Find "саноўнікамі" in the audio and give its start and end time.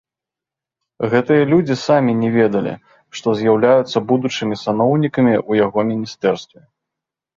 4.65-5.33